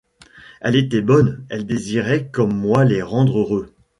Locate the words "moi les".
2.59-3.03